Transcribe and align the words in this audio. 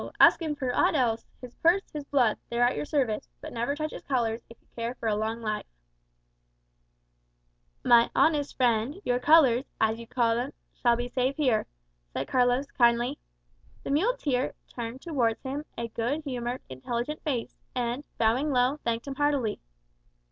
Ask 0.19 0.41
him 0.41 0.55
for 0.55 0.73
aught 0.73 0.95
else 0.95 1.27
his 1.41 1.53
purse, 1.57 1.91
his 1.93 2.05
blood 2.05 2.39
they 2.49 2.57
are 2.57 2.67
at 2.67 2.75
your 2.75 2.85
service; 2.85 3.29
but 3.39 3.53
never 3.53 3.75
touch 3.75 3.91
his 3.91 4.01
colours, 4.01 4.41
if 4.49 4.59
you 4.59 4.67
care 4.75 4.95
for 4.95 5.07
a 5.07 5.15
long 5.15 5.43
life." 5.43 5.67
[#] 5.67 7.83
Arriero, 7.83 7.83
muleteer; 7.83 7.83
alforjas, 7.83 7.83
bags. 7.83 7.89
"My 7.89 8.09
honest 8.19 8.57
friend, 8.57 8.99
your 9.05 9.19
colours, 9.19 9.65
as 9.79 9.99
you 9.99 10.07
call 10.07 10.33
them, 10.35 10.53
shall 10.73 10.95
be 10.95 11.07
safe 11.07 11.35
here," 11.37 11.67
said 12.13 12.27
Carlos, 12.27 12.65
kindly. 12.71 13.19
The 13.83 13.91
muleteer 13.91 14.55
turned 14.67 15.03
towards 15.03 15.43
him 15.43 15.65
a 15.77 15.87
good 15.89 16.23
humoured, 16.23 16.61
intelligent 16.67 17.21
face, 17.21 17.53
and, 17.75 18.03
bowing 18.17 18.49
low, 18.49 18.77
thanked 18.77 19.05
him 19.05 19.13
heartily. 19.13 19.59